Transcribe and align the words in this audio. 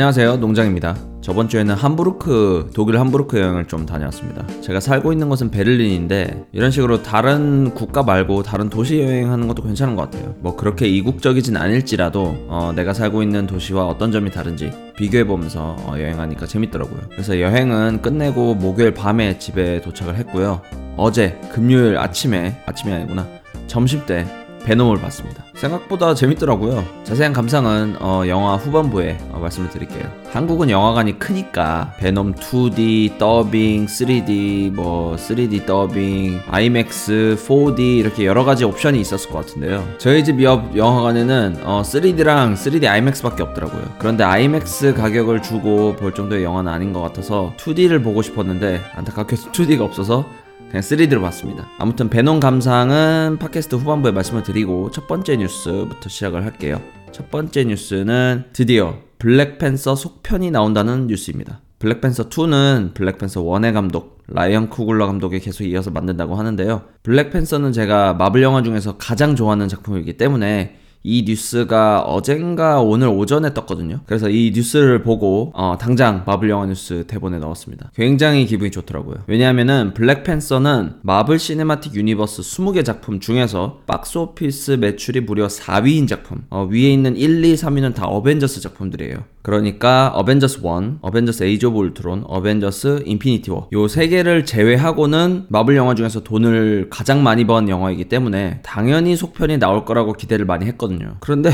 안녕하세요. 0.00 0.38
농장입니다. 0.38 0.96
저번 1.20 1.46
주에는 1.46 1.74
함부르크 1.74 2.70
독일 2.74 2.98
함부르크 2.98 3.38
여행을 3.38 3.68
좀 3.68 3.84
다녀왔습니다. 3.84 4.46
제가 4.62 4.80
살고 4.80 5.12
있는 5.12 5.28
곳은 5.28 5.50
베를린인데 5.50 6.46
이런 6.52 6.70
식으로 6.70 7.02
다른 7.02 7.74
국가 7.74 8.02
말고 8.02 8.42
다른 8.42 8.70
도시 8.70 8.98
여행하는 8.98 9.46
것도 9.46 9.62
괜찮은 9.62 9.96
것 9.96 10.10
같아요. 10.10 10.34
뭐 10.38 10.56
그렇게 10.56 10.88
이국적이진 10.88 11.58
않을지라도 11.58 12.46
어, 12.48 12.72
내가 12.74 12.94
살고 12.94 13.22
있는 13.22 13.46
도시와 13.46 13.88
어떤 13.88 14.10
점이 14.10 14.30
다른지 14.30 14.72
비교해보면서 14.96 15.76
어, 15.80 15.92
여행하니까 15.98 16.46
재밌더라고요. 16.46 17.00
그래서 17.10 17.38
여행은 17.38 18.00
끝내고 18.00 18.54
목요일 18.54 18.94
밤에 18.94 19.38
집에 19.38 19.82
도착을 19.82 20.16
했고요. 20.16 20.62
어제 20.96 21.38
금요일 21.52 21.98
아침에 21.98 22.56
아침이 22.64 22.90
아니구나. 22.94 23.28
점심 23.66 24.06
때 24.06 24.24
베놈을 24.64 25.00
봤습니다. 25.00 25.44
생각보다 25.54 26.14
재밌더라고요. 26.14 26.84
자세한 27.04 27.32
감상은 27.32 27.96
어, 28.00 28.22
영화 28.28 28.56
후반부에 28.56 29.18
어, 29.32 29.38
말씀을 29.40 29.68
드릴게요. 29.70 30.10
한국은 30.30 30.70
영화관이 30.70 31.18
크니까 31.18 31.92
베놈 31.98 32.34
2D 32.34 33.18
더빙, 33.18 33.86
3D 33.86 34.72
뭐 34.72 35.16
3D 35.16 35.66
더빙, 35.66 36.40
IMAX, 36.48 37.36
4D 37.40 37.98
이렇게 37.98 38.24
여러 38.26 38.44
가지 38.44 38.64
옵션이 38.64 39.00
있었을 39.00 39.30
것 39.30 39.38
같은데요. 39.46 39.86
저희 39.98 40.24
집 40.24 40.40
옆 40.40 40.74
영화관에는 40.76 41.58
어, 41.64 41.82
3D랑 41.84 42.54
3D 42.54 42.86
IMAX밖에 42.86 43.42
없더라고요. 43.42 43.82
그런데 43.98 44.24
IMAX 44.24 44.94
가격을 44.94 45.42
주고 45.42 45.96
볼 45.96 46.14
정도의 46.14 46.44
영화는 46.44 46.72
아닌 46.72 46.92
것 46.92 47.00
같아서 47.02 47.52
2D를 47.58 48.02
보고 48.02 48.22
싶었는데 48.22 48.80
안타깝게 48.94 49.36
2D가 49.36 49.80
없어서 49.90 50.24
그냥 50.70 50.82
3D로 50.82 51.20
봤습니다. 51.20 51.68
아무튼 51.78 52.08
베논 52.08 52.38
감상은 52.38 53.38
팟캐스트 53.40 53.74
후반부에 53.74 54.12
말씀을 54.12 54.44
드리고 54.44 54.92
첫 54.92 55.08
번째 55.08 55.36
뉴스부터 55.36 56.08
시작을 56.08 56.44
할게요. 56.44 56.80
첫 57.10 57.28
번째 57.28 57.64
뉴스는 57.64 58.44
드디어 58.52 58.96
블랙팬서 59.18 59.96
속편이 59.96 60.52
나온다는 60.52 61.08
뉴스입니다. 61.08 61.60
블랙팬서 61.80 62.28
2는 62.28 62.94
블랙팬서 62.94 63.42
1의 63.42 63.72
감독 63.72 64.22
라이언 64.28 64.70
쿠글러 64.70 65.06
감독이 65.06 65.40
계속 65.40 65.64
이어서 65.64 65.90
만든다고 65.90 66.36
하는데요. 66.36 66.82
블랙팬서는 67.02 67.72
제가 67.72 68.14
마블 68.14 68.42
영화 68.42 68.62
중에서 68.62 68.96
가장 68.96 69.34
좋아하는 69.34 69.66
작품이기 69.66 70.16
때문에 70.18 70.76
이 71.02 71.24
뉴스가 71.26 72.02
어젠가 72.02 72.80
오늘 72.82 73.08
오전에 73.08 73.54
떴거든요. 73.54 74.00
그래서 74.06 74.28
이 74.28 74.52
뉴스를 74.54 75.02
보고 75.02 75.50
어, 75.54 75.76
당장 75.80 76.24
마블 76.26 76.50
영화 76.50 76.66
뉴스 76.66 77.04
대본에 77.06 77.38
넣었습니다. 77.38 77.90
굉장히 77.94 78.44
기분이 78.44 78.70
좋더라고요. 78.70 79.16
왜냐하면은 79.26 79.94
블랙팬서는 79.94 80.96
마블 81.02 81.38
시네마틱 81.38 81.94
유니버스 81.94 82.42
20개 82.42 82.84
작품 82.84 83.18
중에서 83.18 83.80
박스 83.86 84.18
오피스 84.18 84.72
매출이 84.72 85.20
무려 85.20 85.46
4위인 85.46 86.06
작품. 86.06 86.44
어, 86.50 86.68
위에 86.70 86.92
있는 86.92 87.16
1, 87.16 87.44
2, 87.44 87.54
3위는 87.54 87.94
다 87.94 88.04
어벤져스 88.06 88.60
작품들이에요. 88.60 89.24
그러니까 89.42 90.12
어벤져스 90.14 90.58
1, 90.58 90.98
어벤져스 91.00 91.44
에이지 91.44 91.64
오브 91.66 91.78
울트론, 91.78 92.24
어벤져스 92.26 93.04
인피니티 93.06 93.50
워. 93.50 93.68
요 93.72 93.88
세 93.88 94.06
개를 94.08 94.44
제외하고는 94.44 95.46
마블 95.48 95.76
영화 95.76 95.94
중에서 95.94 96.22
돈을 96.22 96.88
가장 96.90 97.22
많이 97.22 97.44
번 97.46 97.68
영화이기 97.70 98.04
때문에 98.04 98.60
당연히 98.62 99.16
속편이 99.16 99.58
나올 99.58 99.84
거라고 99.86 100.12
기대를 100.12 100.44
많이 100.44 100.66
했거든요. 100.66 100.89
그런데 101.20 101.50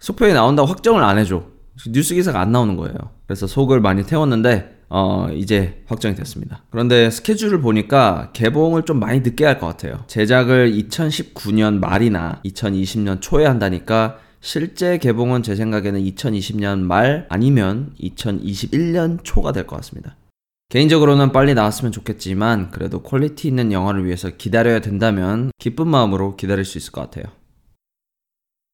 속편이 0.00 0.32
나온다고 0.34 0.68
확정을 0.68 1.02
안 1.02 1.18
해줘. 1.18 1.44
뉴스 1.90 2.14
기사가 2.14 2.40
안 2.40 2.52
나오는 2.52 2.76
거예요. 2.76 2.94
그래서 3.26 3.46
속을 3.46 3.80
많이 3.80 4.04
태웠는데 4.04 4.78
어, 4.88 5.28
이제 5.32 5.82
확정이 5.86 6.14
됐습니다. 6.14 6.62
그런데 6.70 7.08
스케줄을 7.10 7.60
보니까 7.62 8.30
개봉을 8.34 8.82
좀 8.82 9.00
많이 9.00 9.20
늦게 9.20 9.44
할 9.46 9.58
것 9.58 9.66
같아요. 9.68 10.04
제작을 10.06 10.72
2019년 10.72 11.78
말이나 11.78 12.40
2020년 12.44 13.20
초에 13.22 13.46
한다니까 13.46 14.18
실제 14.42 14.98
개봉은 14.98 15.42
제 15.44 15.54
생각에는 15.56 16.02
2020년 16.04 16.80
말 16.80 17.26
아니면 17.30 17.92
2021년 18.02 19.20
초가 19.22 19.52
될 19.52 19.66
것 19.66 19.76
같습니다. 19.76 20.16
개인적으로는 20.68 21.32
빨리 21.32 21.54
나왔으면 21.54 21.92
좋겠지만 21.92 22.70
그래도 22.70 23.02
퀄리티 23.02 23.46
있는 23.48 23.72
영화를 23.72 24.04
위해서 24.04 24.30
기다려야 24.30 24.80
된다면 24.80 25.52
기쁜 25.58 25.88
마음으로 25.88 26.36
기다릴 26.36 26.64
수 26.64 26.76
있을 26.78 26.92
것 26.92 27.02
같아요. 27.02 27.24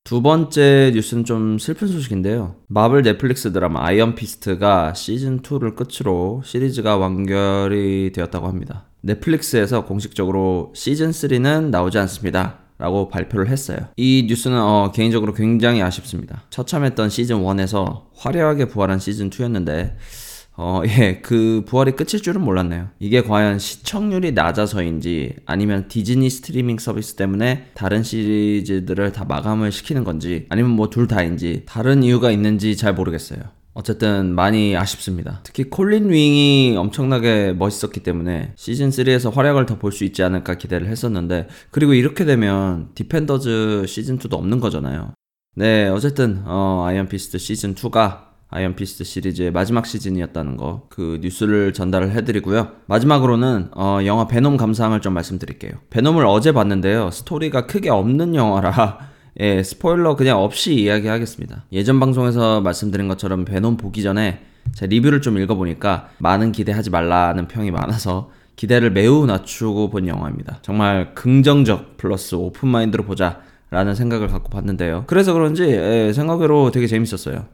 두 0.09 0.23
번째 0.23 0.91
뉴스는 0.95 1.27
좀 1.27 1.59
슬픈 1.59 1.87
소식인데요. 1.87 2.55
마블 2.69 3.03
넷플릭스 3.03 3.53
드라마 3.53 3.85
아이언 3.85 4.15
피스트가 4.15 4.95
시즌 4.95 5.43
2를 5.43 5.77
끝으로 5.77 6.41
시리즈가 6.47 6.97
완결이 6.97 8.13
되었다고 8.15 8.49
합니다. 8.49 8.87
넷플릭스에서 9.03 9.85
공식적으로 9.85 10.73
시즌 10.75 11.11
3는 11.11 11.69
나오지 11.69 11.99
않습니다. 11.99 12.61
라고 12.79 13.11
발표를 13.11 13.49
했어요. 13.49 13.81
이 13.99 14.25
뉴스는 14.27 14.59
어, 14.59 14.93
개인적으로 14.95 15.35
굉장히 15.35 15.83
아쉽습니다. 15.83 16.45
처참했던 16.49 17.11
시즌 17.11 17.43
1에서 17.43 18.05
화려하게 18.15 18.65
부활한 18.65 19.01
시즌 19.01 19.29
2였는데 19.29 19.97
어, 20.61 20.83
예, 20.89 21.21
그 21.23 21.63
부활이 21.67 21.93
끝일 21.93 22.21
줄은 22.21 22.41
몰랐네요. 22.41 22.89
이게 22.99 23.23
과연 23.23 23.61
시청률이 23.61 24.33
낮아서인지 24.33 25.37
아니면 25.47 25.87
디즈니 25.87 26.29
스트리밍 26.29 26.79
서비스 26.79 27.15
때문에 27.15 27.67
다른 27.75 28.03
시리즈들을 28.03 29.13
다 29.13 29.25
마감을 29.25 29.71
시키는 29.71 30.03
건지 30.03 30.47
아니면 30.49 30.73
뭐 30.73 30.91
둘 30.91 31.07
다인지 31.07 31.63
다른 31.67 32.03
이유가 32.03 32.31
있는지 32.33 32.77
잘 32.77 32.93
모르겠어요. 32.95 33.39
어쨌든 33.75 34.35
많이 34.35 34.77
아쉽습니다. 34.77 35.41
특히 35.45 35.63
콜린 35.63 36.11
윙이 36.11 36.75
엄청나게 36.77 37.53
멋있었기 37.53 38.01
때문에 38.01 38.53
시즌 38.57 38.89
3에서 38.91 39.33
활약을 39.33 39.67
더 39.67 39.79
볼 39.79 39.93
수 39.93 40.03
있지 40.03 40.25
않을까 40.25 40.55
기대를 40.57 40.89
했었는데 40.89 41.47
그리고 41.71 41.95
이렇게 41.95 42.25
되면 42.25 42.89
디펜더즈 42.97 43.85
시즌 43.87 44.19
2도 44.19 44.33
없는 44.35 44.59
거잖아요. 44.59 45.13
네, 45.55 45.87
어쨌든 45.89 46.43
어, 46.47 46.85
아이언 46.89 47.07
피스트 47.09 47.39
시즌 47.39 47.77
2가 47.77 48.28
아이언 48.51 48.77
피스트 48.77 49.05
시리즈의 49.05 49.51
마지막 49.51 49.87
시즌이었다는 49.87 50.57
거 50.57 50.89
그 50.99 51.21
뉴스를 51.23 51.73
전달을 51.73 52.11
해드리고요. 52.11 52.73
마지막으로는 52.87 53.69
어, 53.77 54.01
영화 54.05 54.27
베놈 54.27 54.57
감상을 54.57 55.01
좀 55.01 55.15
말씀드릴게요. 55.15 55.75
베놈을 55.91 56.27
어제 56.27 56.51
봤는데요. 56.51 57.13
스토리가 57.13 57.67
크게 57.67 57.89
없는 57.89 58.35
영화라 58.35 58.99
예, 59.39 59.63
스포일러 59.63 60.17
그냥 60.17 60.43
없이 60.43 60.75
이야기하겠습니다. 60.75 61.67
예전 61.73 62.01
방송에서 62.01 62.61
말씀드린 62.61 63.07
것처럼 63.07 63.45
베놈 63.45 63.77
보기 63.77 64.03
전에 64.03 64.41
제 64.75 64.87
리뷰를 64.89 65.23
좀 65.23 65.39
읽어보니까 65.39 66.09
많은 66.19 66.51
기대하지 66.51 66.91
말라는 66.91 67.47
평이 67.47 67.71
많아서 67.71 68.33
기대를 68.57 68.91
매우 68.91 69.25
낮추고 69.25 69.91
본 69.91 70.09
영화입니다. 70.09 70.59
정말 70.63 71.15
긍정적 71.15 71.97
플러스 71.97 72.35
open 72.35 72.63
mind로 72.63 73.05
보자 73.05 73.41
라는 73.71 73.95
생각을 73.95 74.27
갖고 74.27 74.49
봤는데요. 74.49 75.05
그래서 75.07 75.33
그런지 75.33 75.63
예, 75.63 76.13
생각외로 76.13 76.73
되게 76.73 76.89
재밌었어요. 76.89 77.47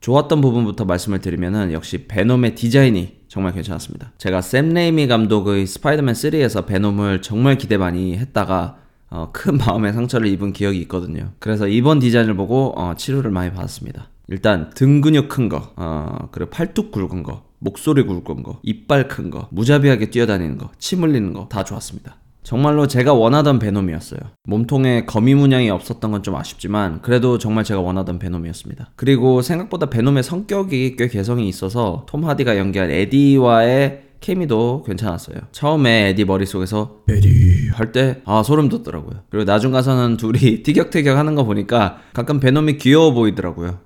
좋았던 0.00 0.40
부분부터 0.40 0.84
말씀을 0.84 1.20
드리면은 1.20 1.72
역시 1.72 2.06
베놈의 2.06 2.54
디자인이 2.54 3.16
정말 3.28 3.52
괜찮았습니다. 3.54 4.12
제가 4.18 4.40
샘 4.40 4.70
레이미 4.70 5.06
감독의 5.06 5.66
스파이더맨 5.66 6.14
3에서 6.14 6.66
베놈을 6.66 7.22
정말 7.22 7.58
기대 7.58 7.76
많이 7.76 8.16
했다가 8.16 8.76
어, 9.10 9.30
큰 9.32 9.56
마음의 9.58 9.92
상처를 9.92 10.28
입은 10.28 10.52
기억이 10.52 10.78
있거든요. 10.82 11.32
그래서 11.38 11.66
이번 11.66 11.98
디자인을 11.98 12.34
보고 12.36 12.72
어, 12.78 12.94
치료를 12.94 13.30
많이 13.30 13.50
받았습니다. 13.52 14.10
일단 14.28 14.70
등 14.74 15.00
근육 15.00 15.28
큰 15.28 15.48
거, 15.48 15.72
어, 15.76 16.28
그리고 16.32 16.50
팔뚝 16.50 16.90
굵은 16.90 17.22
거, 17.22 17.44
목소리 17.60 18.02
굵은 18.02 18.42
거, 18.42 18.58
이빨 18.64 19.06
큰 19.06 19.30
거, 19.30 19.48
무자비하게 19.52 20.10
뛰어다니는 20.10 20.58
거, 20.58 20.70
침 20.78 21.02
흘리는 21.02 21.32
거 21.32 21.48
다 21.48 21.62
좋았습니다. 21.62 22.16
정말로 22.46 22.86
제가 22.86 23.12
원하던 23.12 23.58
베놈이었어요. 23.58 24.20
몸통에 24.44 25.04
거미 25.04 25.34
문양이 25.34 25.68
없었던 25.68 26.12
건 26.12 26.22
좀 26.22 26.36
아쉽지만 26.36 27.02
그래도 27.02 27.38
정말 27.38 27.64
제가 27.64 27.80
원하던 27.80 28.18
베놈이었습니다. 28.20 28.92
그리고 28.96 29.42
생각보다 29.42 29.86
베놈의 29.90 30.22
성격이 30.22 30.94
꽤 30.96 31.08
개성이 31.08 31.48
있어서 31.48 32.06
톰 32.08 32.24
하디가 32.24 32.56
연기한 32.56 32.90
에디와의 32.90 34.02
케미도 34.20 34.84
괜찮았어요. 34.86 35.36
처음에 35.52 36.08
에디 36.10 36.24
머릿속에서 36.24 37.00
에디 37.08 37.68
할 37.74 37.90
때 37.92 38.22
아 38.24 38.42
소름 38.44 38.68
돋더라고요. 38.68 39.24
그리고 39.28 39.44
나중 39.44 39.72
가서는 39.72 40.16
둘이 40.16 40.62
티격태격 40.64 41.18
하는 41.18 41.34
거 41.34 41.42
보니까 41.44 41.98
가끔 42.12 42.38
베놈이 42.40 42.78
귀여워 42.78 43.12
보이더라고요. 43.12 43.80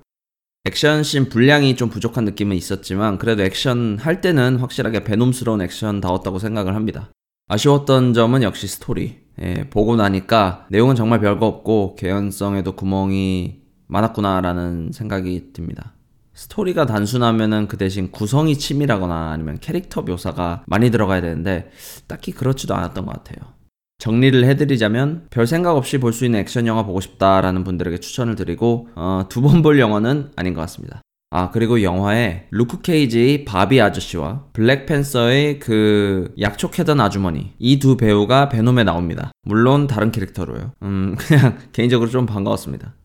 액션씬 0.65 1.29
분량이 1.29 1.75
좀 1.75 1.89
부족한 1.89 2.25
느낌은 2.25 2.55
있었지만 2.55 3.17
그래도 3.17 3.41
액션 3.43 3.97
할 3.99 4.21
때는 4.21 4.57
확실하게 4.57 5.03
베놈스러운 5.03 5.61
액션 5.61 5.99
다웠다고 5.99 6.37
생각을 6.37 6.75
합니다. 6.75 7.09
아쉬웠던 7.51 8.13
점은 8.13 8.43
역시 8.43 8.65
스토리. 8.65 9.19
예, 9.41 9.67
보고 9.69 9.97
나니까 9.97 10.67
내용은 10.69 10.95
정말 10.95 11.19
별거 11.19 11.47
없고 11.47 11.95
개연성에도 11.95 12.77
구멍이 12.77 13.59
많았구나라는 13.87 14.91
생각이 14.93 15.51
듭니다. 15.51 15.93
스토리가 16.33 16.85
단순하면은 16.85 17.67
그 17.67 17.75
대신 17.75 18.09
구성이 18.09 18.57
치밀하거나 18.57 19.31
아니면 19.31 19.57
캐릭터 19.59 20.01
묘사가 20.01 20.63
많이 20.65 20.91
들어가야 20.91 21.19
되는데 21.19 21.69
딱히 22.07 22.31
그렇지도 22.31 22.73
않았던 22.73 23.05
것 23.05 23.11
같아요. 23.11 23.51
정리를 23.97 24.41
해드리자면 24.45 25.27
별 25.29 25.45
생각 25.45 25.75
없이 25.75 25.97
볼 25.97 26.13
수 26.13 26.23
있는 26.23 26.39
액션 26.39 26.67
영화 26.67 26.85
보고 26.85 27.01
싶다라는 27.01 27.65
분들에게 27.65 27.97
추천을 27.99 28.35
드리고 28.35 28.87
어, 28.95 29.25
두 29.27 29.41
번 29.41 29.61
볼 29.61 29.77
영화는 29.77 30.31
아닌 30.37 30.53
것 30.53 30.61
같습니다. 30.61 31.01
아, 31.33 31.49
그리고 31.49 31.81
영화에 31.81 32.47
루크 32.51 32.81
케이지의 32.81 33.45
바비 33.45 33.79
아저씨와 33.79 34.47
블랙팬서의 34.51 35.59
그 35.59 36.33
약초 36.39 36.64
캐던 36.64 36.99
아주머니 36.99 37.53
이 37.57 37.79
두 37.79 37.95
배우가 37.95 38.49
베놈에 38.49 38.83
나옵니다. 38.83 39.31
물론 39.43 39.87
다른 39.87 40.11
캐릭터로요. 40.11 40.73
음, 40.83 41.15
그냥 41.17 41.57
개인적으로 41.71 42.09
좀 42.09 42.25
반가웠습니다. 42.25 42.95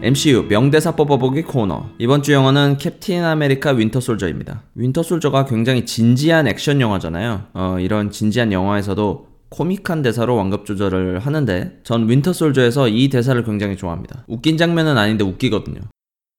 MCU 0.00 0.44
명대사 0.48 0.94
뽑아보기 0.94 1.42
코너. 1.42 1.86
이번 1.98 2.22
주 2.22 2.32
영화는 2.32 2.76
캡틴 2.78 3.24
아메리카 3.24 3.72
윈터 3.72 4.00
솔저입니다. 4.00 4.62
윈터 4.76 5.02
솔저가 5.02 5.44
굉장히 5.46 5.84
진지한 5.84 6.46
액션 6.46 6.80
영화잖아요. 6.80 7.42
어, 7.52 7.76
이런 7.80 8.10
진지한 8.12 8.52
영화에서도 8.52 9.27
코믹한 9.50 10.02
대사로 10.02 10.36
완급 10.36 10.66
조절을 10.66 11.20
하는데 11.20 11.80
전 11.82 12.08
윈터 12.08 12.32
솔저에서 12.32 12.88
이 12.88 13.08
대사를 13.08 13.42
굉장히 13.44 13.76
좋아합니다. 13.76 14.24
웃긴 14.28 14.56
장면은 14.56 14.98
아닌데 14.98 15.24
웃기거든요. 15.24 15.80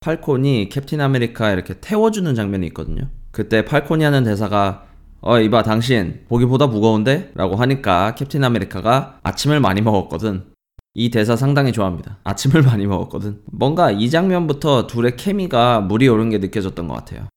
팔콘이 0.01 0.69
캡틴 0.69 1.01
아메리카 1.01 1.51
이렇게 1.51 1.75
태워주는 1.79 2.33
장면이 2.35 2.67
있거든요. 2.67 3.09
그때 3.31 3.65
팔콘이 3.65 4.03
하는 4.03 4.23
대사가 4.23 4.85
어 5.21 5.39
이봐 5.39 5.63
당신 5.63 6.21
보기보다 6.29 6.67
무거운데? 6.67 7.31
라고 7.35 7.55
하니까 7.57 8.15
캡틴 8.15 8.43
아메리카가 8.43 9.19
아침을 9.23 9.59
많이 9.59 9.81
먹었거든 9.81 10.45
이 10.93 11.09
대사 11.09 11.35
상당히 11.35 11.71
좋아합니다. 11.71 12.17
아침을 12.23 12.61
많이 12.63 12.87
먹었거든. 12.87 13.41
뭔가 13.51 13.91
이 13.91 14.09
장면부터 14.09 14.87
둘의 14.87 15.17
케미가 15.17 15.81
물이 15.81 16.07
오른 16.07 16.29
게 16.29 16.37
느껴졌던 16.37 16.87
것 16.87 16.93
같아요. 16.95 17.27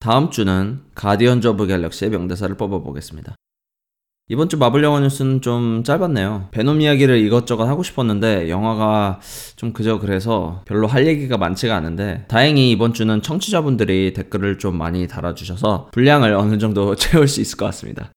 다음 0.00 0.30
주는 0.30 0.82
가디언즈 0.94 1.48
오브 1.48 1.66
갤럭시의 1.66 2.10
명대사를 2.10 2.54
뽑아보겠습니다. 2.56 3.34
이번 4.28 4.48
주 4.48 4.56
마블 4.56 4.82
영화 4.82 5.00
뉴스는 5.00 5.42
좀 5.42 5.84
짧았네요. 5.84 6.48
베놈 6.50 6.80
이야기를 6.80 7.18
이것저것 7.18 7.66
하고 7.66 7.82
싶었는데 7.82 8.48
영화가 8.48 9.20
좀 9.56 9.74
그저 9.74 9.98
그래서 9.98 10.62
별로 10.64 10.86
할 10.86 11.06
얘기가 11.06 11.36
많지가 11.36 11.76
않은데 11.76 12.24
다행히 12.26 12.70
이번 12.70 12.94
주는 12.94 13.20
청취자분들이 13.20 14.14
댓글을 14.14 14.56
좀 14.56 14.78
많이 14.78 15.06
달아주셔서 15.06 15.90
분량을 15.92 16.32
어느 16.32 16.56
정도 16.56 16.94
채울 16.96 17.28
수 17.28 17.42
있을 17.42 17.58
것 17.58 17.66
같습니다. 17.66 18.12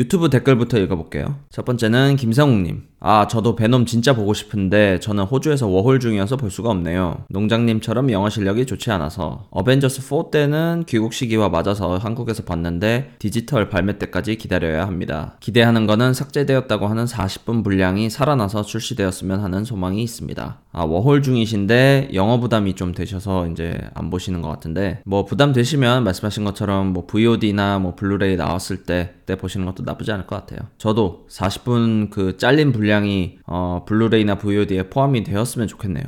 유튜브 0.00 0.30
댓글부터 0.30 0.78
읽어볼게요. 0.78 1.36
첫 1.50 1.66
번째는 1.66 2.16
김성욱님. 2.16 2.84
아, 3.02 3.26
저도 3.26 3.56
베놈 3.56 3.86
진짜 3.86 4.14
보고 4.14 4.34
싶은데 4.34 5.00
저는 5.00 5.24
호주에서 5.24 5.66
워홀 5.66 6.00
중이어서 6.00 6.36
볼 6.36 6.50
수가 6.50 6.70
없네요. 6.70 7.24
농장님처럼 7.30 8.10
영어 8.10 8.28
실력이 8.28 8.66
좋지 8.66 8.90
않아서. 8.90 9.46
어벤져스 9.50 10.02
4 10.02 10.30
때는 10.30 10.84
귀국 10.86 11.14
시기와 11.14 11.48
맞아서 11.48 11.96
한국에서 11.96 12.44
봤는데 12.44 13.12
디지털 13.18 13.70
발매 13.70 13.98
때까지 13.98 14.36
기다려야 14.36 14.86
합니다. 14.86 15.36
기대하는 15.40 15.86
거는 15.86 16.12
삭제되었다고 16.12 16.86
하는 16.88 17.06
40분 17.06 17.64
분량이 17.64 18.10
살아나서 18.10 18.62
출시되었으면 18.62 19.40
하는 19.40 19.64
소망이 19.64 20.02
있습니다. 20.02 20.60
아, 20.72 20.84
워홀 20.84 21.22
중이신데 21.22 22.10
영어 22.12 22.38
부담이 22.38 22.74
좀 22.74 22.92
되셔서 22.92 23.48
이제 23.48 23.78
안 23.94 24.10
보시는 24.10 24.42
것 24.42 24.48
같은데 24.48 25.00
뭐 25.06 25.24
부담 25.24 25.52
되시면 25.52 26.04
말씀하신 26.04 26.44
것처럼 26.44 26.92
뭐 26.92 27.06
VOD나 27.06 27.78
뭐 27.78 27.94
블루레이 27.94 28.36
나왔을 28.36 28.84
때, 28.84 29.14
때 29.24 29.36
보시는 29.36 29.64
것도 29.66 29.84
나쁘지 29.90 30.12
않을 30.12 30.26
것 30.26 30.36
같아요. 30.36 30.68
저도 30.78 31.26
40분 31.28 32.10
그 32.10 32.36
잘린 32.36 32.72
분량 32.72 33.00
분량이 33.00 33.38
어, 33.46 33.84
블루레이나 33.86 34.36
VOD에 34.36 34.90
포함이 34.90 35.24
되었으면 35.24 35.68
좋겠네요. 35.68 36.04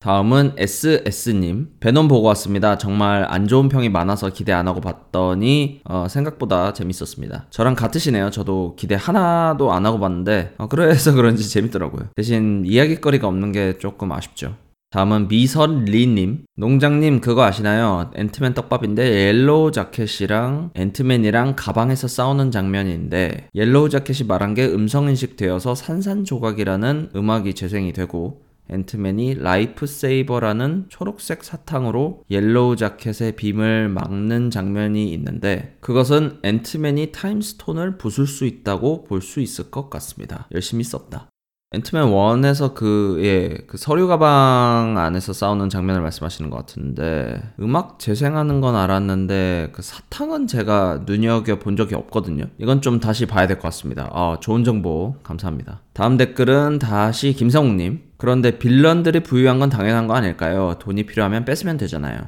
다음은 0.00 0.52
SS님. 0.58 1.76
베놈 1.80 2.08
보고 2.08 2.26
왔습니다. 2.28 2.76
정말 2.76 3.24
안 3.26 3.48
좋은 3.48 3.70
평이 3.70 3.88
많아서 3.88 4.28
기대 4.28 4.52
안 4.52 4.68
하고 4.68 4.82
봤더니, 4.82 5.80
어, 5.84 6.06
생각보다 6.10 6.74
재밌었습니다. 6.74 7.46
저랑 7.48 7.74
같으시네요. 7.74 8.28
저도 8.28 8.76
기대 8.76 8.96
하나도 8.96 9.72
안 9.72 9.86
하고 9.86 9.98
봤는데, 9.98 10.54
어, 10.58 10.68
그래서 10.68 11.12
그런지 11.14 11.48
재밌더라고요. 11.48 12.08
대신 12.16 12.64
이야기거리가 12.66 13.26
없는 13.26 13.52
게 13.52 13.78
조금 13.78 14.12
아쉽죠. 14.12 14.56
다음은 14.94 15.26
미선리님. 15.26 16.44
농장님 16.56 17.20
그거 17.20 17.42
아시나요? 17.42 18.12
앤트맨 18.14 18.54
떡밥인데 18.54 19.26
옐로우 19.26 19.72
자켓이랑 19.72 20.70
앤트맨이랑 20.74 21.54
가방에서 21.56 22.06
싸우는 22.06 22.52
장면인데 22.52 23.48
옐로우 23.56 23.88
자켓이 23.88 24.28
말한 24.28 24.54
게 24.54 24.64
음성인식 24.64 25.36
되어서 25.36 25.74
산산조각이라는 25.74 27.10
음악이 27.16 27.54
재생이 27.54 27.92
되고 27.92 28.42
앤트맨이 28.70 29.34
라이프 29.40 29.84
세이버라는 29.88 30.86
초록색 30.90 31.42
사탕으로 31.42 32.22
옐로우 32.30 32.76
자켓의 32.76 33.34
빔을 33.34 33.88
막는 33.88 34.50
장면이 34.50 35.12
있는데 35.12 35.76
그것은 35.80 36.38
앤트맨이 36.44 37.10
타임스톤을 37.10 37.98
부술 37.98 38.28
수 38.28 38.46
있다고 38.46 39.02
볼 39.02 39.20
수 39.20 39.40
있을 39.40 39.72
것 39.72 39.90
같습니다. 39.90 40.46
열심히 40.54 40.84
썼다. 40.84 41.30
앤트맨 41.74 42.04
1에서 42.04 42.74
그, 42.74 43.20
예, 43.24 43.58
그 43.66 43.76
서류 43.76 44.06
가방 44.06 44.94
안에서 44.96 45.32
싸우는 45.32 45.68
장면을 45.68 46.00
말씀하시는 46.02 46.48
것 46.50 46.56
같은데, 46.56 47.42
음악 47.60 47.98
재생하는 47.98 48.60
건 48.60 48.76
알았는데, 48.76 49.70
그 49.72 49.82
사탕은 49.82 50.46
제가 50.46 51.02
눈여겨 51.06 51.58
본 51.58 51.76
적이 51.76 51.96
없거든요. 51.96 52.44
이건 52.58 52.80
좀 52.80 53.00
다시 53.00 53.26
봐야 53.26 53.46
될 53.46 53.56
것 53.58 53.62
같습니다. 53.64 54.08
아, 54.12 54.36
좋은 54.40 54.62
정보 54.64 55.16
감사합니다. 55.22 55.80
다음 55.92 56.16
댓글은 56.16 56.78
다시 56.78 57.32
김성욱님. 57.32 58.02
그런데 58.16 58.58
빌런들이 58.58 59.20
부유한 59.20 59.58
건 59.58 59.68
당연한 59.68 60.06
거 60.06 60.14
아닐까요? 60.14 60.76
돈이 60.78 61.04
필요하면 61.06 61.44
뺏으면 61.44 61.76
되잖아요. 61.76 62.18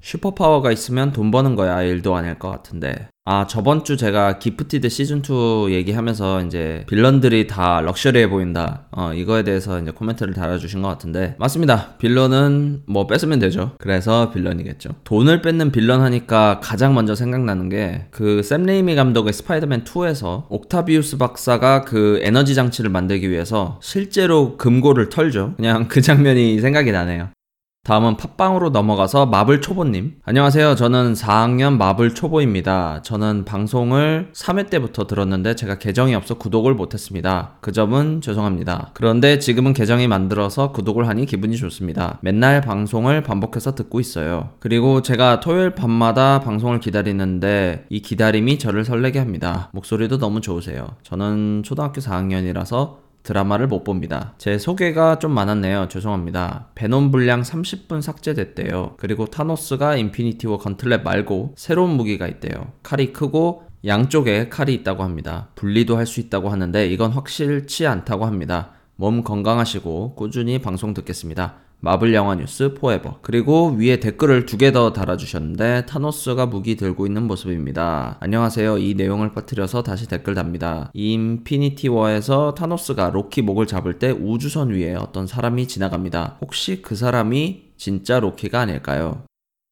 슈퍼파워가 0.00 0.72
있으면 0.72 1.12
돈 1.12 1.30
버는 1.30 1.54
거야 1.56 1.82
일도 1.82 2.14
아닐 2.14 2.38
것 2.38 2.50
같은데 2.50 3.08
아 3.26 3.46
저번 3.46 3.84
주 3.84 3.96
제가 3.96 4.38
기프티드 4.38 4.86
시즌2 4.88 5.70
얘기하면서 5.70 6.42
이제 6.42 6.84
빌런들이 6.88 7.46
다 7.46 7.80
럭셔리해 7.80 8.28
보인다. 8.28 8.82
어 8.90 9.14
이거에 9.14 9.42
대해서 9.44 9.80
이제 9.80 9.92
코멘트를 9.92 10.34
달아주신 10.34 10.82
것 10.82 10.88
같은데. 10.88 11.34
맞습니다. 11.38 11.94
빌런은 11.96 12.82
뭐 12.86 13.06
뺏으면 13.06 13.38
되죠. 13.38 13.72
그래서 13.78 14.30
빌런이겠죠. 14.30 14.90
돈을 15.04 15.40
뺏는 15.40 15.72
빌런 15.72 16.02
하니까 16.02 16.60
가장 16.62 16.92
먼저 16.94 17.14
생각나는 17.14 17.70
게 17.70 18.08
그 18.10 18.42
샘 18.44 18.64
레이미 18.64 18.94
감독의 18.94 19.32
스파이더맨 19.32 19.84
2에서 19.84 20.44
옥타비우스 20.50 21.16
박사가 21.16 21.82
그 21.86 22.18
에너지 22.22 22.54
장치를 22.54 22.90
만들기 22.90 23.30
위해서 23.30 23.78
실제로 23.82 24.58
금고를 24.58 25.08
털죠. 25.08 25.54
그냥 25.56 25.88
그 25.88 26.02
장면이 26.02 26.60
생각이 26.60 26.92
나네요 26.92 27.30
다음은 27.84 28.16
팟빵으로 28.16 28.70
넘어가서 28.70 29.26
마블 29.26 29.60
초보님. 29.60 30.14
안녕하세요. 30.24 30.74
저는 30.74 31.12
4학년 31.12 31.76
마블 31.76 32.14
초보입니다. 32.14 33.02
저는 33.02 33.44
방송을 33.44 34.30
3회 34.32 34.70
때부터 34.70 35.06
들었는데 35.06 35.54
제가 35.54 35.76
계정이 35.76 36.14
없어 36.14 36.38
구독을 36.38 36.72
못했습니다. 36.72 37.56
그 37.60 37.72
점은 37.72 38.22
죄송합니다. 38.22 38.92
그런데 38.94 39.38
지금은 39.38 39.74
계정이 39.74 40.08
만들어서 40.08 40.72
구독을 40.72 41.08
하니 41.08 41.26
기분이 41.26 41.58
좋습니다. 41.58 42.20
맨날 42.22 42.62
방송을 42.62 43.22
반복해서 43.22 43.74
듣고 43.74 44.00
있어요. 44.00 44.48
그리고 44.60 45.02
제가 45.02 45.40
토요일 45.40 45.74
밤마다 45.74 46.40
방송을 46.40 46.80
기다리는데 46.80 47.84
이 47.90 48.00
기다림이 48.00 48.58
저를 48.58 48.86
설레게 48.86 49.18
합니다. 49.18 49.68
목소리도 49.74 50.16
너무 50.16 50.40
좋으세요. 50.40 50.86
저는 51.02 51.62
초등학교 51.62 52.00
4학년이라서 52.00 53.03
드라마를 53.24 53.66
못 53.66 53.82
봅니다. 53.82 54.34
제 54.38 54.58
소개가 54.58 55.18
좀 55.18 55.32
많았네요. 55.32 55.88
죄송합니다. 55.88 56.68
베놈 56.76 57.10
분량 57.10 57.42
30분 57.42 58.02
삭제됐대요. 58.02 58.94
그리고 58.98 59.26
타노스가 59.26 59.96
인피니티 59.96 60.46
워 60.46 60.58
건틀렛 60.58 61.02
말고 61.02 61.54
새로운 61.56 61.90
무기가 61.96 62.28
있대요. 62.28 62.72
칼이 62.82 63.12
크고 63.12 63.64
양쪽에 63.86 64.48
칼이 64.48 64.72
있다고 64.74 65.02
합니다. 65.02 65.48
분리도 65.56 65.96
할 65.96 66.06
수 66.06 66.20
있다고 66.20 66.50
하는데 66.50 66.86
이건 66.86 67.12
확실치 67.12 67.86
않다고 67.86 68.26
합니다. 68.26 68.72
몸 68.96 69.24
건강하시고 69.24 70.14
꾸준히 70.14 70.60
방송 70.60 70.94
듣겠습니다. 70.94 71.56
마블 71.84 72.14
영화 72.14 72.34
뉴스 72.34 72.72
포에버. 72.72 73.18
그리고 73.20 73.68
위에 73.76 74.00
댓글을 74.00 74.46
두 74.46 74.56
개 74.56 74.72
더 74.72 74.94
달아주셨는데 74.94 75.84
타노스가 75.84 76.46
무기 76.46 76.76
들고 76.76 77.06
있는 77.06 77.24
모습입니다. 77.24 78.16
안녕하세요. 78.20 78.78
이 78.78 78.94
내용을 78.94 79.34
빠뜨려서 79.34 79.82
다시 79.82 80.08
댓글 80.08 80.34
답니다. 80.34 80.90
인피니티 80.94 81.88
워에서 81.88 82.54
타노스가 82.54 83.10
로키 83.10 83.42
목을 83.42 83.66
잡을 83.66 83.98
때 83.98 84.10
우주선 84.10 84.70
위에 84.70 84.94
어떤 84.94 85.26
사람이 85.26 85.68
지나갑니다. 85.68 86.38
혹시 86.40 86.80
그 86.80 86.96
사람이 86.96 87.64
진짜 87.76 88.18
로키가 88.18 88.60
아닐까요? 88.60 89.24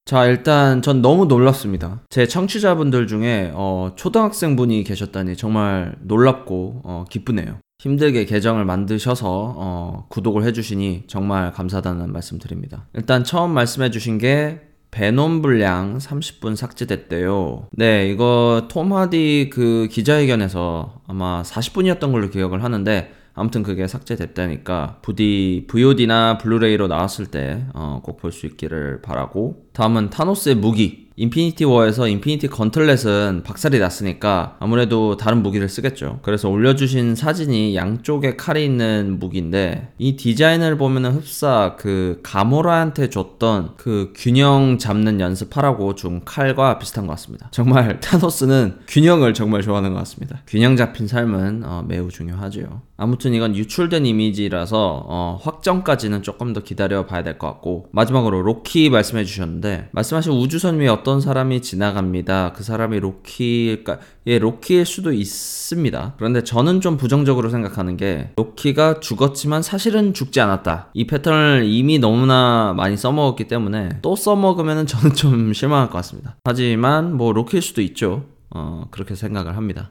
자, 0.05 0.27
일단 0.27 0.83
전 0.83 1.01
너무 1.01 1.25
놀랐습니다. 1.25 2.03
제 2.11 2.27
청취자분들 2.27 3.07
중에 3.07 3.53
어, 3.55 3.93
초등학생 3.97 4.55
분이 4.57 4.85
계셨다니 4.85 5.37
정말 5.39 5.95
놀랍고 6.03 6.83
어, 6.85 7.05
기쁘네요. 7.09 7.57
힘들게 7.83 8.27
계정을 8.27 8.65
만드셔서 8.65 9.55
어, 9.57 10.07
구독을 10.09 10.45
해주시니 10.45 11.05
정말 11.09 11.51
감사하다는 11.51 12.13
말씀 12.13 12.39
드립니다. 12.39 12.87
일단 12.95 13.25
처음 13.25 13.51
말씀해주신 13.55 14.19
게 14.19 14.61
베놈 14.93 15.43
분량 15.43 15.99
30분 15.99 16.55
삭제됐대요. 16.55 17.67
네, 17.73 18.09
이거 18.09 18.69
톰 18.71 18.93
하디 18.93 19.51
그 19.53 19.89
기자회견에서 19.91 21.01
아마 21.09 21.43
40분이었던 21.43 22.13
걸로 22.13 22.31
기억을 22.31 22.63
하는데 22.63 23.13
아무튼 23.35 23.65
그게 23.65 23.89
삭제됐다니까 23.89 24.99
부디 25.03 25.65
VOD나 25.67 26.39
블루레이로 26.39 26.87
나왔을 26.87 27.27
때 27.27 27.65
꼭 28.03 28.19
볼수 28.19 28.47
어, 28.47 28.51
있기를 28.51 29.03
바라고 29.03 29.65
다음은 29.73 30.11
타노스의 30.11 30.57
무기 30.57 31.02
인피니티 31.17 31.65
워에서 31.65 32.09
인피니티 32.09 32.49
건틀렛은 32.49 33.43
박살이 33.45 33.79
났으니까 33.79 34.57
아무래도 34.61 35.17
다른 35.17 35.43
무기를 35.43 35.69
쓰겠죠. 35.69 36.21
그래서 36.23 36.49
올려주신 36.49 37.15
사진이 37.15 37.77
양쪽에 37.77 38.37
칼이 38.37 38.65
있는 38.65 39.19
무기인데 39.19 39.93
이 39.99 40.17
디자인을 40.17 40.79
보면은 40.79 41.13
흡사 41.13 41.77
그 41.79 42.21
가모라한테 42.23 43.11
줬던 43.11 43.75
그 43.77 44.13
균형 44.17 44.79
잡는 44.79 45.21
연습하라고 45.21 45.95
준 45.95 46.25
칼과 46.25 46.79
비슷한 46.79 47.07
것 47.07 47.13
같습니다. 47.13 47.49
정말 47.51 47.99
타노스는 48.01 48.79
균형을 48.89 49.35
정말 49.35 49.63
좋아하는 49.63 49.93
것 49.93 49.99
같습니다. 50.01 50.41
균형 50.47 50.77
잡힌 50.77 51.07
삶은 51.07 51.63
어, 51.65 51.85
매우 51.87 52.09
중요하죠. 52.09 52.81
아무튼 52.97 53.35
이건 53.35 53.57
유출된 53.57 54.07
이미지라서 54.07 55.05
어, 55.09 55.39
확정까지는 55.43 56.23
조금 56.23 56.53
더 56.53 56.63
기다려 56.63 57.05
봐야 57.05 57.23
될 57.23 57.33
것 57.39 57.47
같고 57.49 57.87
마지막으로 57.93 58.43
로키 58.43 58.91
말씀해 58.91 59.25
주셨는데 59.25 59.89
말씀하신 59.93 60.33
우주선 60.33 60.79
위에 60.79 60.89
어떤 60.89 61.12
사람이 61.21 61.63
지나갑니다. 61.63 62.53
그 62.55 62.63
사람이 62.63 63.01
로키일까? 63.01 63.99
예, 64.27 64.39
로키일 64.39 64.87
수도 64.87 65.13
있습니다. 65.13 66.15
그런데 66.17 66.43
저는 66.43 66.81
좀 66.81 66.97
부정적으로 66.97 67.51
생각하는 67.51 67.97
게 67.97 68.31
로키가 68.37 69.01
죽었지만 69.01 69.63
사실은 69.63 70.15
죽지 70.15 70.41
않았다. 70.41 70.89
이 70.95 71.07
패턴을 71.07 71.65
이미 71.67 71.99
너무나 71.99 72.75
많이 72.77 72.97
써먹었기 72.97 73.49
때문에 73.49 74.01
또 74.03 74.17
써먹으면 74.17 74.87
저는 74.87 75.15
좀 75.15 75.53
실망할 75.55 75.89
것 75.89 75.95
같습니다. 75.99 76.37
하지만 76.45 77.17
뭐 77.17 77.33
로키일 77.33 77.63
수도 77.63 77.83
있죠. 77.83 78.25
어, 78.51 78.87
그렇게 78.91 79.15
생각을 79.15 79.57
합니다. 79.57 79.91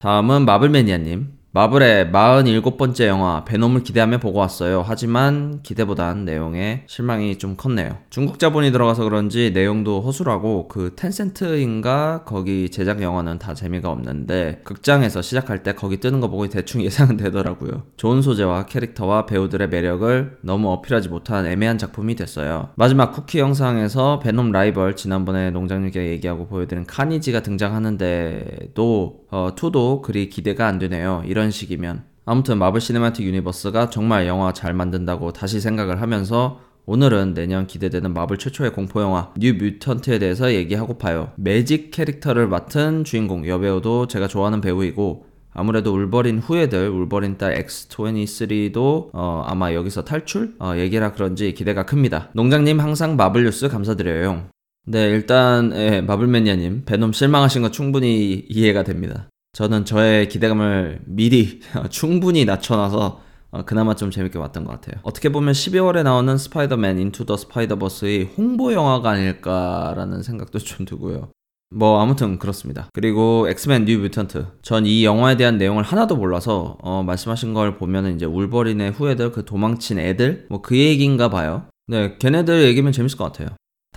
다음은 0.00 0.44
마블매니아님. 0.44 1.37
마블의 1.50 2.10
47번째 2.12 3.06
영화 3.06 3.42
베놈을 3.46 3.82
기대하며 3.82 4.18
보고 4.18 4.38
왔어요. 4.38 4.84
하지만 4.86 5.60
기대보단 5.62 6.26
내용에 6.26 6.84
실망이 6.86 7.38
좀 7.38 7.56
컸네요. 7.56 7.96
중국 8.10 8.38
자본이 8.38 8.70
들어가서 8.70 9.04
그런지 9.04 9.50
내용도 9.54 10.02
허술하고 10.02 10.68
그 10.68 10.92
텐센트인가 10.94 12.24
거기 12.26 12.68
제작 12.68 13.00
영화는 13.00 13.38
다 13.38 13.54
재미가 13.54 13.90
없는데 13.90 14.60
극장에서 14.64 15.22
시작할 15.22 15.62
때 15.62 15.72
거기 15.72 16.00
뜨는 16.00 16.20
거 16.20 16.28
보고 16.28 16.46
대충 16.48 16.82
예상은 16.88 17.16
되더라고요. 17.16 17.84
좋은 17.96 18.20
소재와 18.20 18.66
캐릭터와 18.66 19.24
배우들의 19.24 19.70
매력을 19.70 20.38
너무 20.42 20.70
어필하지 20.72 21.08
못한 21.08 21.46
애매한 21.46 21.78
작품이 21.78 22.14
됐어요. 22.14 22.68
마지막 22.74 23.12
쿠키 23.12 23.38
영상에서 23.38 24.18
베놈 24.18 24.52
라이벌 24.52 24.96
지난번에 24.96 25.50
농장님께 25.50 26.10
얘기하고 26.10 26.46
보여드린 26.46 26.84
카니지가 26.84 27.40
등장하는데도 27.40 29.20
어, 29.30 29.54
2도 29.54 30.02
그리 30.02 30.28
기대가 30.28 30.66
안 30.66 30.78
되네요. 30.78 31.22
이런 31.26 31.50
식이면. 31.50 32.04
아무튼 32.24 32.58
마블 32.58 32.80
시네마틱 32.80 33.26
유니버스가 33.26 33.90
정말 33.90 34.26
영화 34.26 34.52
잘 34.52 34.74
만든다고 34.74 35.32
다시 35.32 35.60
생각을 35.60 36.02
하면서 36.02 36.60
오늘은 36.84 37.34
내년 37.34 37.66
기대되는 37.66 38.14
마블 38.14 38.38
최초의 38.38 38.72
공포영화 38.72 39.32
뉴 39.36 39.54
뮤턴트에 39.54 40.18
대해서 40.18 40.52
얘기하고파요. 40.52 41.32
매직 41.36 41.90
캐릭터를 41.90 42.48
맡은 42.48 43.04
주인공 43.04 43.46
여배우도 43.46 44.08
제가 44.08 44.26
좋아하는 44.26 44.60
배우이고 44.60 45.26
아무래도 45.52 45.92
울버린 45.94 46.38
후예들 46.38 46.88
울버린 46.88 47.36
딸 47.36 47.62
X23도 47.64 49.10
어, 49.12 49.44
아마 49.46 49.74
여기서 49.74 50.04
탈출 50.04 50.54
어, 50.60 50.74
얘기라 50.76 51.12
그런지 51.12 51.52
기대가 51.52 51.84
큽니다. 51.84 52.30
동장님 52.32 52.80
항상 52.80 53.16
마블 53.16 53.44
뉴스 53.44 53.68
감사드려요. 53.68 54.48
네 54.90 55.10
일단 55.10 55.72
예, 55.74 56.00
마블매니아님 56.00 56.84
베놈 56.86 57.12
실망하신 57.12 57.62
거 57.62 57.70
충분히 57.70 58.44
이해가 58.48 58.84
됩니다. 58.84 59.28
저는 59.52 59.84
저의 59.84 60.28
기대감을 60.28 61.00
미리 61.06 61.60
충분히 61.90 62.44
낮춰놔서 62.44 63.20
어, 63.50 63.64
그나마 63.64 63.94
좀 63.96 64.10
재밌게 64.10 64.38
봤던 64.38 64.64
것 64.64 64.72
같아요. 64.72 65.00
어떻게 65.02 65.30
보면 65.30 65.52
12월에 65.52 66.02
나오는 66.02 66.36
스파이더맨 66.36 66.98
인투 66.98 67.24
더 67.26 67.36
스파이더버스의 67.36 68.30
홍보 68.36 68.72
영화가 68.72 69.10
아닐까라는 69.10 70.22
생각도 70.22 70.58
좀 70.58 70.84
들고요. 70.86 71.30
뭐 71.74 72.00
아무튼 72.00 72.38
그렇습니다. 72.38 72.88
그리고 72.94 73.46
엑스맨 73.48 73.84
뉴 73.84 73.98
뮤턴트. 73.98 74.46
전 74.62 74.86
이 74.86 75.04
영화에 75.04 75.36
대한 75.36 75.58
내용을 75.58 75.82
하나도 75.82 76.16
몰라서 76.16 76.78
어, 76.82 77.02
말씀하신 77.02 77.52
걸 77.52 77.76
보면은 77.76 78.14
이제 78.16 78.24
울버린의 78.26 78.92
후예들 78.92 79.32
그 79.32 79.44
도망친 79.44 79.98
애들 79.98 80.46
뭐 80.50 80.62
그 80.62 80.78
얘기인가 80.78 81.28
봐요. 81.28 81.64
네, 81.86 82.16
걔네들 82.18 82.64
얘기면 82.64 82.92
재밌을 82.92 83.18
것 83.18 83.24
같아요. 83.24 83.48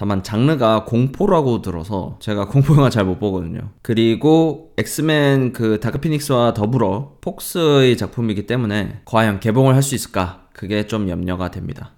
다만 0.01 0.23
장르가 0.23 0.85
공포라고 0.85 1.61
들어서 1.61 2.17
제가 2.19 2.47
공포 2.47 2.75
영화 2.75 2.89
잘 2.89 3.05
못 3.05 3.19
보거든요. 3.19 3.69
그리고 3.83 4.71
엑스맨 4.79 5.53
그 5.53 5.79
다크피닉스와 5.79 6.55
더불어 6.55 7.17
폭스의 7.21 7.95
작품이기 7.97 8.47
때문에 8.47 9.01
과연 9.05 9.39
개봉을 9.39 9.75
할 9.75 9.83
수 9.83 9.93
있을까? 9.93 10.47
그게 10.53 10.87
좀 10.87 11.07
염려가 11.07 11.51
됩니다. 11.51 11.91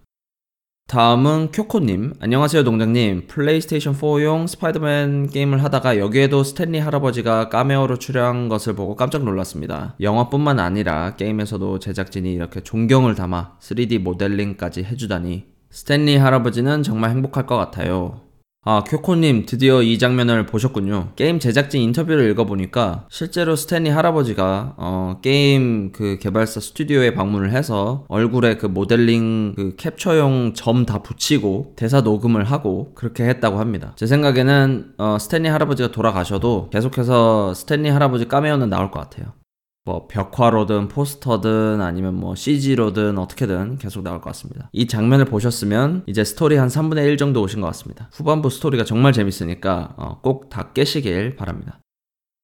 다음은 0.89 1.51
쿄코님. 1.53 2.15
안녕하세요, 2.19 2.65
동장님. 2.65 3.27
플레이스테이션 3.27 3.93
4용 3.93 4.47
스파이더맨 4.47 5.29
게임을 5.29 5.63
하다가 5.63 5.97
여기에도 5.97 6.43
스탠리 6.43 6.79
할아버지가 6.79 7.47
까메오로 7.47 7.99
출연한 7.99 8.49
것을 8.49 8.75
보고 8.75 8.97
깜짝 8.97 9.23
놀랐습니다. 9.23 9.95
영화뿐만 10.01 10.59
아니라 10.59 11.15
게임에서도 11.15 11.79
제작진이 11.79 12.33
이렇게 12.33 12.59
존경을 12.59 13.15
담아 13.15 13.53
3D 13.61 13.99
모델링까지 13.99 14.83
해주다니 14.83 15.52
스탠리 15.73 16.17
할아버지는 16.17 16.83
정말 16.83 17.09
행복할 17.09 17.47
것 17.47 17.57
같아요. 17.57 18.21
아, 18.65 18.83
쿄코님 18.85 19.45
드디어 19.45 19.81
이 19.81 19.97
장면을 19.97 20.45
보셨군요. 20.45 21.09
게임 21.17 21.39
제작진 21.39 21.81
인터뷰를 21.81 22.29
읽어보니까 22.29 23.07
실제로 23.09 23.55
스탠리 23.57 23.89
할아버지가 23.89 24.75
어, 24.77 25.19
게임 25.21 25.91
그 25.91 26.17
개발사 26.21 26.61
스튜디오에 26.61 27.13
방문을 27.15 27.51
해서 27.51 28.05
얼굴에 28.07 28.55
그 28.57 28.67
모델링 28.67 29.55
그 29.55 29.75
캡처용 29.75 30.53
점 30.53 30.85
다 30.85 31.01
붙이고 31.01 31.73
대사 31.75 32.01
녹음을 32.01 32.43
하고 32.45 32.93
그렇게 32.93 33.25
했다고 33.25 33.59
합니다. 33.59 33.93
제 33.97 34.05
생각에는 34.05 34.93
어, 34.99 35.17
스탠리 35.19 35.49
할아버지가 35.49 35.91
돌아가셔도 35.91 36.69
계속해서 36.71 37.53
스탠리 37.55 37.89
할아버지 37.89 38.27
까메오는 38.27 38.69
나올 38.69 38.91
것 38.91 38.99
같아요. 39.01 39.33
뭐 39.85 40.07
벽화로든 40.07 40.87
포스터든 40.87 41.81
아니면 41.81 42.15
뭐 42.15 42.35
CG로든 42.35 43.17
어떻게든 43.17 43.77
계속 43.77 44.01
나올 44.03 44.21
것 44.21 44.29
같습니다. 44.29 44.69
이 44.71 44.87
장면을 44.87 45.25
보셨으면 45.25 46.03
이제 46.07 46.23
스토리 46.23 46.55
한 46.55 46.69
3분의 46.69 47.05
1 47.05 47.17
정도 47.17 47.41
오신 47.41 47.59
것 47.59 47.67
같습니다. 47.67 48.09
후반부 48.13 48.49
스토리가 48.49 48.85
정말 48.85 49.11
재밌으니까 49.11 49.93
어, 49.97 50.21
꼭 50.21 50.55
다 50.55 50.71
깨시길 50.71 51.35
바랍니다. 51.35 51.79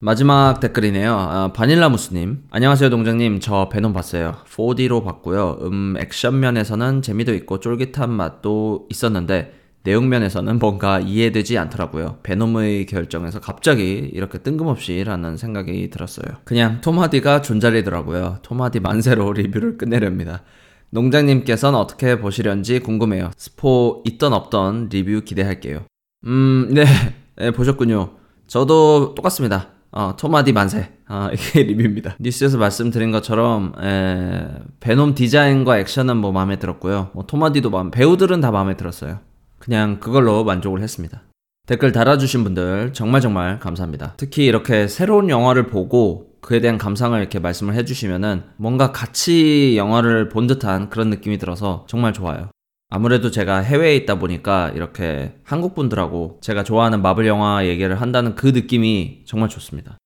마지막 0.02 0.62
댓글이네요. 0.62 1.14
아, 1.14 1.52
바닐라무스님. 1.52 2.44
안녕하세요, 2.52 2.90
동장님. 2.90 3.42
저 3.42 3.68
베놈 3.68 3.92
봤어요. 3.92 4.38
4D로 4.46 5.04
봤고요. 5.04 5.58
음, 5.64 5.96
액션면에서는 6.00 7.02
재미도 7.02 7.34
있고 7.36 7.60
쫄깃한 7.60 8.10
맛도 8.10 8.88
있었는데, 8.90 9.59
내용면에서는 9.84 10.60
뭔가 10.60 11.00
이해되지 11.00 11.58
않더라고요. 11.58 12.20
베놈의 12.24 12.86
결정에서 12.86 13.40
갑자기 13.40 14.10
이렇게 14.14 14.40
뜬금없이 14.40 15.04
라는 15.04 15.38
생각이 15.38 15.90
들었어요. 15.90 16.38
그냥 16.44 16.82
톰 16.82 17.02
하디가 17.02 17.42
존잘이더라고요. 17.42 18.40
톰 18.42 18.58
하디 18.58 18.80
만세로 18.80 19.32
리뷰를 19.34 19.78
끝내렵니다. 19.78 20.44
농장님께서는 20.92 21.78
어떻게 21.78 22.20
보시려는지 22.20 22.80
궁금해요. 22.80 23.32
스포 23.38 24.04
있던 24.06 24.34
없던 24.34 24.90
리뷰 24.90 25.22
기대할게요. 25.22 25.86
음, 26.26 26.70
네. 26.72 26.86
네 27.38 27.52
보셨군요. 27.52 28.12
저도 28.48 29.14
똑같습니다. 29.16 29.70
어, 29.92 30.16
토마디 30.18 30.54
만세. 30.54 30.92
어, 31.08 31.30
이게 31.34 31.64
리뷰입니다. 31.64 32.16
뉴스에서 32.20 32.58
말씀드린 32.58 33.12
것처럼, 33.12 33.74
에, 33.82 34.48
베놈 34.80 35.16
디자인과 35.16 35.80
액션은 35.80 36.18
뭐 36.18 36.32
마음에 36.32 36.60
들었고요. 36.60 37.10
뭐 37.14 37.26
토마디도 37.26 37.70
마음, 37.70 37.90
배우들은 37.90 38.42
다 38.42 38.52
마음에 38.52 38.76
들었어요. 38.78 39.20
그냥 39.70 40.00
그걸로 40.00 40.44
만족을 40.44 40.82
했습니다. 40.82 41.22
댓글 41.68 41.92
달아주신 41.92 42.44
분들 42.44 42.94
정말 42.94 43.22
정말 43.22 43.60
감사합니다. 43.60 44.16
특히 44.18 44.48
이렇게 44.48 44.88
새로운 44.88 45.30
영화를 45.30 45.68
보고 45.68 46.30
그에 46.42 46.60
대한 46.60 46.80
감상을 46.80 47.18
이렇게 47.20 47.38
말씀을 47.38 47.76
해주시면은 47.76 48.46
뭔가 48.58 48.92
같이 48.92 49.76
영화를 49.78 50.30
본 50.30 50.48
듯한 50.48 50.90
그런 50.90 51.12
느낌이 51.12 51.38
들어서 51.38 51.86
정말 51.88 52.14
좋아요. 52.14 52.50
아무래도 52.90 53.30
제가 53.30 53.60
해외에 53.60 53.96
있다 53.98 54.18
보니까 54.18 54.72
이렇게 54.74 55.36
한국 55.44 55.76
분들하고 55.76 56.40
제가 56.42 56.64
좋아하는 56.64 57.04
마블 57.04 57.28
영화 57.28 57.68
얘기를 57.68 58.02
한다는 58.02 58.34
그 58.34 58.48
느낌이 58.48 59.26
정말 59.28 59.50
좋습니다. 59.50 60.00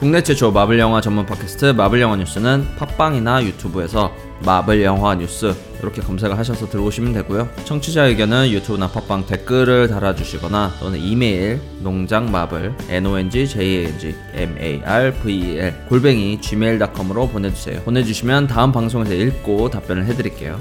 국내 0.00 0.20
최초 0.24 0.50
마블 0.50 0.80
영화 0.80 1.00
전문 1.00 1.26
팟캐스트 1.26 1.66
마블 1.76 2.00
영화 2.00 2.16
뉴스는 2.16 2.64
팟빵이나 2.76 3.44
유튜브에서 3.44 4.12
마블 4.44 4.82
영화 4.82 5.14
뉴스 5.14 5.54
이렇게 5.80 6.00
검색을 6.00 6.38
하셔서 6.38 6.68
들어오시면 6.68 7.12
되고요. 7.14 7.48
청취자 7.64 8.04
의견은 8.04 8.50
유튜브나 8.50 8.88
팟빵 8.88 9.26
댓글을 9.26 9.88
달아주시거나 9.88 10.74
또는 10.80 10.98
이메일 10.98 11.60
농장마블 11.80 12.74
n 12.88 13.06
o 13.06 13.18
n 13.18 13.30
g 13.30 13.46
j 13.46 13.64
a 13.64 13.84
n 13.86 13.98
g 13.98 14.14
m 14.34 14.58
a 14.58 14.82
r 14.84 15.12
v 15.22 15.32
e 15.32 15.58
l 15.58 15.74
골뱅이 15.88 16.40
gmail.com으로 16.40 17.28
보내주세요. 17.28 17.80
보내주시면 17.82 18.46
다음 18.46 18.72
방송에서 18.72 19.14
읽고 19.14 19.70
답변을 19.70 20.06
해드릴게요. 20.06 20.60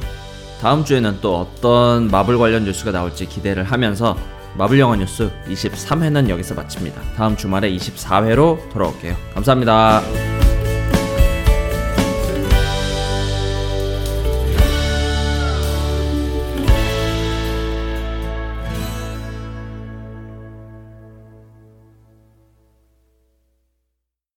다음 0.62 0.86
주에는 0.86 1.20
또 1.22 1.40
어떤 1.40 2.08
마블 2.10 2.38
관련 2.38 2.66
뉴스가 2.66 2.92
나올지 2.92 3.26
기대를 3.26 3.64
하면서 3.64 4.16
마블 4.58 4.80
영화 4.80 4.96
뉴스 4.96 5.32
23회는 5.48 6.30
여기서 6.30 6.56
마칩니다. 6.56 7.02
다음 7.16 7.36
주말에 7.36 7.72
24회로 7.72 8.70
돌아올게요. 8.72 9.16
감사합니다. 9.34 10.41